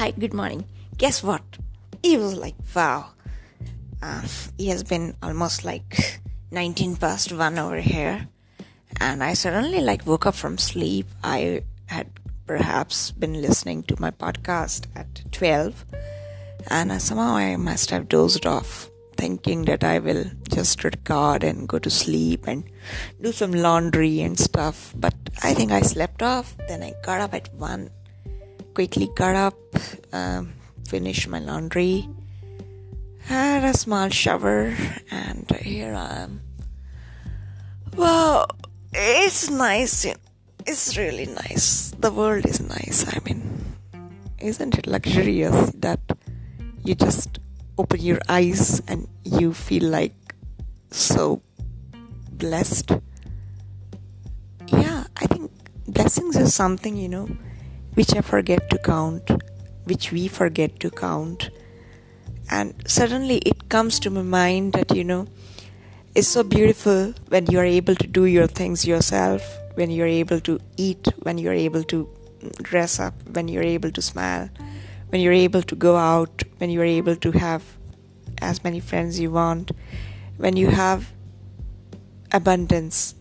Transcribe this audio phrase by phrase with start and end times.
[0.00, 0.64] Hi, good morning.
[0.96, 1.42] Guess what?
[2.02, 3.10] He was like, wow.
[4.00, 4.22] Uh,
[4.56, 8.26] it has been almost like 19 past 1 over here.
[8.98, 11.06] And I suddenly like woke up from sleep.
[11.22, 12.08] I had
[12.46, 15.84] perhaps been listening to my podcast at 12.
[16.68, 18.88] And somehow I must have dozed off,
[19.18, 22.64] thinking that I will just record and go to sleep and
[23.20, 24.94] do some laundry and stuff.
[24.96, 26.56] But I think I slept off.
[26.68, 27.90] Then I got up at 1
[28.74, 29.58] quickly got up,
[30.12, 30.52] um,
[30.86, 32.08] finished my laundry,
[33.24, 34.74] had a small shower,
[35.10, 36.40] and here I am.
[37.96, 38.46] Wow,
[38.92, 40.06] it's nice.
[40.66, 41.90] It's really nice.
[41.98, 43.06] The world is nice.
[43.08, 43.76] I mean,
[44.38, 46.00] isn't it luxurious that
[46.84, 47.38] you just
[47.78, 50.14] open your eyes and you feel like
[50.90, 51.42] so
[52.32, 52.92] blessed?
[54.68, 55.50] Yeah, I think
[55.86, 57.28] blessings is something, you know
[57.94, 59.30] which I forget to count,
[59.84, 61.50] which we forget to count.
[62.50, 65.28] And suddenly it comes to my mind that, you know,
[66.14, 69.42] it's so beautiful when you are able to do your things yourself,
[69.74, 72.08] when you're able to eat, when you're able to
[72.62, 74.48] dress up, when you're able to smile,
[75.10, 77.62] when you're able to go out, when you're able to have
[78.40, 79.70] as many friends you want,
[80.36, 81.12] when you have
[82.32, 83.14] abundance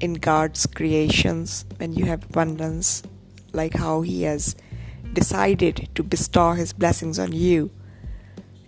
[0.00, 3.02] in God's creations, when you have abundance
[3.58, 4.56] like how He has
[5.12, 7.70] decided to bestow His blessings on you.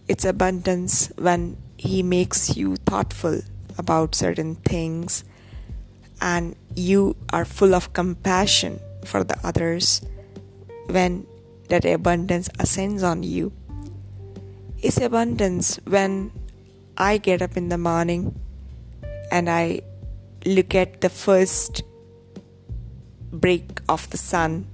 [0.09, 3.41] It's abundance when He makes you thoughtful
[3.79, 5.25] about certain things
[6.21, 10.03] and you are full of compassion for the others
[10.87, 11.27] when
[11.69, 13.53] that abundance ascends on you.
[14.83, 16.33] It's abundance when
[16.97, 18.35] I get up in the morning
[19.31, 19.83] and I
[20.45, 21.83] look at the first
[23.33, 24.67] break of the sun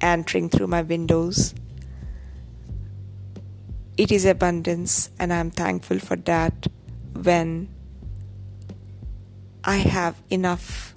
[0.00, 1.54] entering through my windows.
[3.96, 6.66] It is abundance, and I'm thankful for that
[7.12, 7.68] when
[9.62, 10.94] I have enough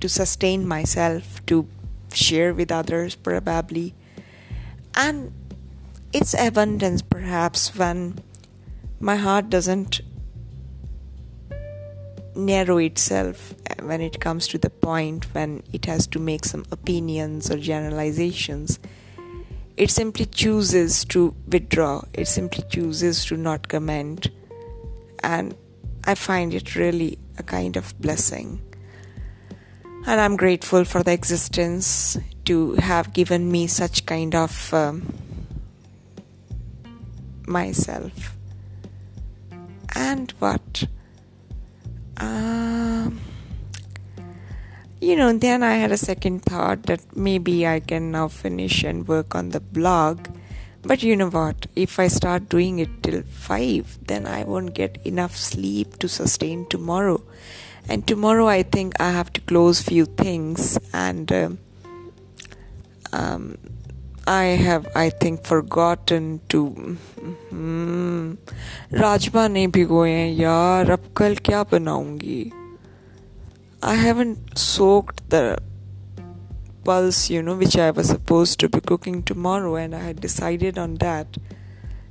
[0.00, 1.66] to sustain myself, to
[2.12, 3.94] share with others, probably.
[4.94, 5.32] And
[6.12, 8.18] it's abundance, perhaps, when
[9.00, 10.00] my heart doesn't
[12.34, 17.50] narrow itself when it comes to the point when it has to make some opinions
[17.50, 18.78] or generalizations.
[19.76, 24.28] It simply chooses to withdraw, it simply chooses to not comment,
[25.22, 25.54] and
[26.04, 28.60] I find it really a kind of blessing.
[30.06, 35.12] And I'm grateful for the existence to have given me such kind of um,
[37.46, 38.34] myself.
[39.94, 40.84] And what?
[42.16, 43.20] Um,
[44.99, 49.07] you know, then I had a second thought that maybe I can now finish and
[49.07, 50.27] work on the blog.
[50.81, 51.67] But you know what?
[51.75, 56.65] If I start doing it till 5, then I won't get enough sleep to sustain
[56.67, 57.21] tomorrow.
[57.89, 61.49] And tomorrow I think I have to close few things and uh,
[63.11, 63.57] um,
[64.25, 66.67] I have I think forgotten to
[67.49, 68.35] hmm,
[68.93, 72.56] rajma नहीं भिगोए हैं यार अब कल क्या बनाऊंगी
[73.82, 75.58] I haven't soaked the
[76.84, 80.78] pulse you know which I was supposed to be cooking tomorrow and I had decided
[80.78, 81.36] on that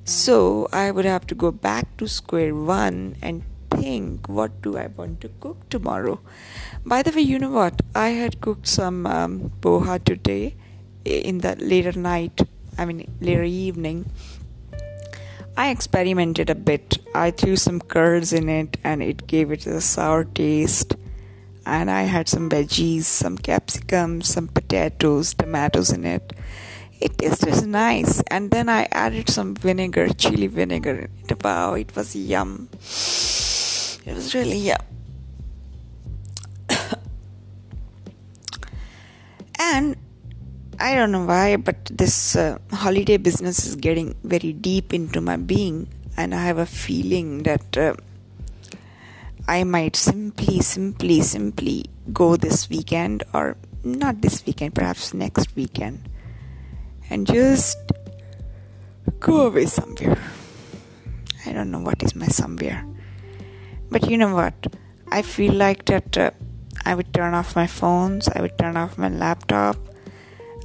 [0.03, 4.87] so I would have to go back to square one and think what do I
[4.87, 6.21] want to cook tomorrow
[6.85, 10.55] by the way you know what I had cooked some um, poha today
[11.03, 14.09] in the later night I mean later evening
[15.59, 16.99] I experimented a bit.
[17.15, 20.95] I threw some curds in it and it gave it a sour taste.
[21.67, 26.31] And I had some veggies, some capsicum, some potatoes, tomatoes in it.
[27.01, 28.21] It tasted nice.
[28.31, 31.09] And then I added some vinegar, chili vinegar.
[31.43, 32.69] Wow, it was yum.
[32.71, 34.79] It was really yum.
[39.59, 39.97] and
[40.79, 45.35] I don't know why, but this uh, holiday business is getting very deep into my
[45.35, 47.95] being, and I have a feeling that uh,
[49.47, 56.09] I might simply, simply, simply go this weekend, or not this weekend, perhaps next weekend,
[57.09, 57.77] and just
[59.19, 60.19] go away somewhere.
[61.45, 62.85] I don't know what is my somewhere,
[63.89, 64.67] but you know what?
[65.09, 66.31] I feel like that uh,
[66.83, 69.77] I would turn off my phones, I would turn off my laptop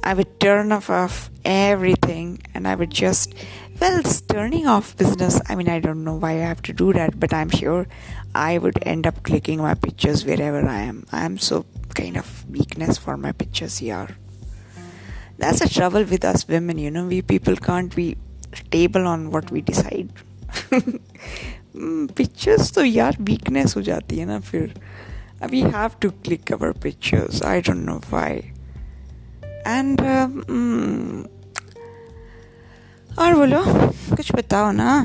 [0.02, 3.34] I would turn off, off everything and I would just,
[3.80, 6.92] well, this turning off business, I mean, I don't know why I have to do
[6.92, 7.86] that, but I'm sure
[8.34, 11.06] I would end up clicking my pictures wherever I am.
[11.12, 14.08] I am so kind of weakness for my pictures here.
[15.38, 18.16] that's a trouble with us women you know we people can't be
[18.54, 20.08] stable on what we decide
[22.18, 24.72] pictures तो यार weakness हो जाती है ना फिर
[25.50, 28.40] we have to click our pictures I don't know why
[29.67, 30.01] and
[33.11, 33.63] और बोलो,
[34.15, 34.95] कुछ बताओ ना।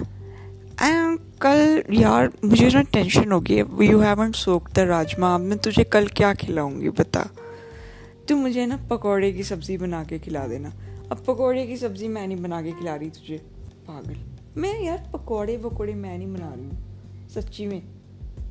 [0.82, 3.56] एंड कल यार, मुझे ना टेंशन हो गई
[3.86, 7.28] you haven't soak the rajma अब मैं तुझे कल क्या खिलाऊँगी, बता।
[8.28, 10.72] तू मुझे ना पकौड़े की सब्ज़ी बना के खिला देना।
[11.12, 13.36] अब पकौड़े की सब्ज़ी मैं नहीं बना के खिला रही तुझे,
[13.88, 14.16] पागल।
[14.60, 17.82] मैं यार पकौड़े वकौड़े मैं नहीं बना रही हूँ, सच्ची में।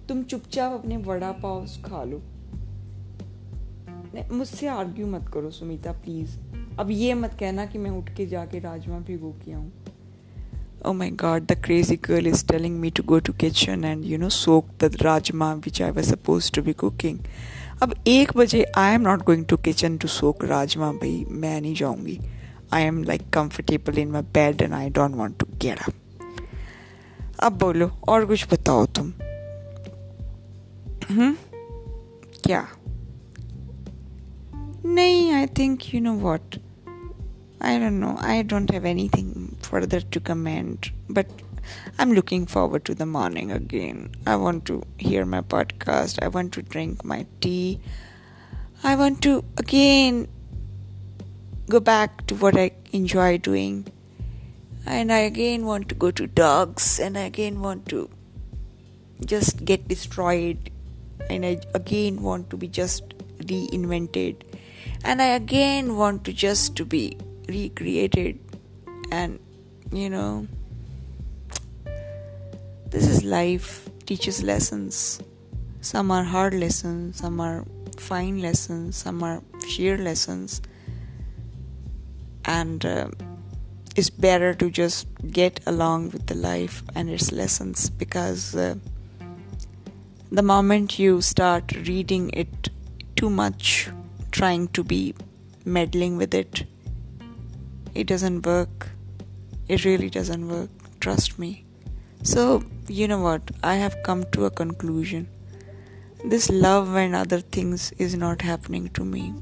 [0.09, 2.21] तुम चुपचाप अपने वड़ा पाव खा लो।
[4.31, 6.37] मुझसे आर्ग्यू मत करो सुमिता प्लीज़
[6.79, 9.69] अब ये मत कहना कि मैं उठ के जाके राजमा भिगो के आऊँ।
[10.85, 14.17] Oh my god, the crazy girl is telling me to go to kitchen and you
[14.17, 17.17] know soak the rajma which I was supposed to be cooking.
[17.83, 21.73] अब एक बजे I am not going to kitchen to soak rajma भाई मैं नहीं
[21.75, 22.19] जाऊँगी।
[22.73, 25.93] I am like comfortable in my bed and I don't want to get up
[27.43, 29.13] अब बोलो और कुछ बताओ तुम।
[31.09, 31.35] हम्म?
[32.45, 32.67] क्या?
[34.97, 36.57] Nay, I think you know what.
[37.61, 38.15] I don't know.
[38.19, 41.27] I don't have anything further to comment, but
[41.99, 44.15] I'm looking forward to the morning again.
[44.25, 46.17] I want to hear my podcast.
[46.23, 47.79] I want to drink my tea.
[48.83, 50.27] I want to again
[51.69, 53.85] go back to what I enjoy doing.
[54.83, 58.09] And I again want to go to dogs and I again want to
[59.23, 60.71] just get destroyed
[61.29, 63.03] and I again want to be just
[63.37, 64.37] reinvented
[65.03, 67.17] and I again want to just to be
[67.47, 68.39] recreated
[69.11, 69.39] and
[69.91, 70.47] you know
[72.89, 75.21] this is life, teaches lessons.
[75.81, 77.65] Some are hard lessons, some are
[77.97, 80.61] fine lessons, some are sheer lessons.
[82.45, 83.09] And uh,
[83.97, 88.75] it's better to just get along with the life and its lessons because uh,
[90.31, 92.69] the moment you start reading it
[93.17, 93.89] too much,
[94.36, 95.14] trying to be
[95.64, 96.64] meddling with it,
[97.94, 98.88] it doesn't work.
[99.68, 100.70] It really doesn't work.
[101.00, 101.64] Trust me.
[102.22, 103.50] So, you know what?
[103.62, 105.28] I have come to a conclusion.
[106.24, 109.34] This love and other things is not happening to me.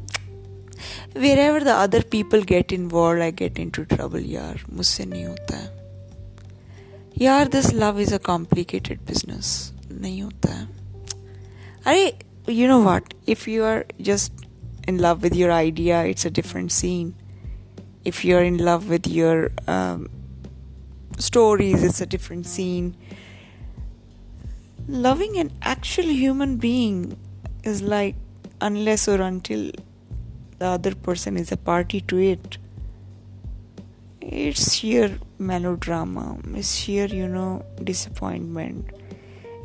[1.15, 4.57] Wherever the other people get involved, I get into trouble, yaar.
[4.73, 5.79] मुझसे नहीं होता है
[7.21, 9.49] यार this love is a complicated business
[9.93, 10.69] नहीं होता है
[11.87, 14.44] अरे you know what if you are just
[14.88, 17.16] in love with your idea, it's a different scene.
[18.04, 20.10] If you're in love with your um,
[21.18, 22.96] stories, it's a different scene.
[24.88, 27.18] Loving an actual human being
[27.64, 28.16] is like
[28.62, 29.72] unless or until
[30.60, 32.58] the other person is a party to it.
[34.22, 38.90] It's sheer melodrama, it's sheer, you know, disappointment,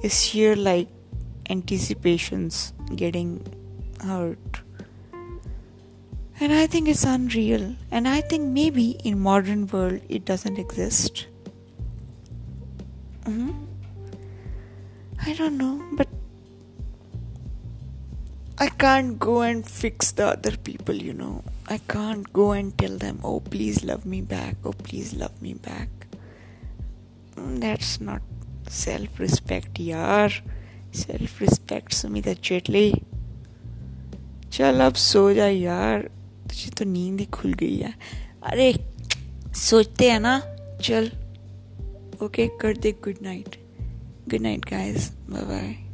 [0.02, 0.88] it's sheer like
[1.48, 3.44] anticipations getting
[4.02, 4.49] hurt
[6.39, 7.75] And I think it's unreal.
[7.91, 11.27] And I think maybe in modern world it doesn't exist.
[13.23, 13.51] Mm-hmm.
[15.25, 16.07] I don't know, but
[18.57, 21.43] I can't go and fix the other people, you know.
[21.67, 25.55] I can't go and tell them, oh, please love me back, oh, please love me
[25.55, 25.89] back.
[27.35, 28.21] Mm, that's not
[28.67, 30.41] self respect, yaar.
[30.91, 33.03] Self respect, Sumita Chetli.
[34.55, 36.09] चल अब सो जा यार
[36.50, 37.94] तुझे तो नींद ही खुल गई है।
[38.42, 38.74] अरे,
[39.54, 40.42] सोचते हैं ना।
[40.82, 41.12] चल
[42.22, 43.56] ओके कर दे good night
[44.30, 45.89] good night guys bye bye